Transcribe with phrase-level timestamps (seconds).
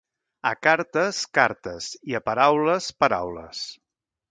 [0.51, 3.63] A cartes, cartes, i a paraules, paraules.